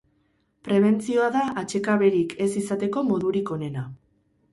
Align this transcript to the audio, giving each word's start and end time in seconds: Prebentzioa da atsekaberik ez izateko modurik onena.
Prebentzioa 0.67 1.27
da 1.35 1.43
atsekaberik 1.63 2.33
ez 2.45 2.47
izateko 2.63 3.05
modurik 3.11 3.53
onena. 3.57 3.85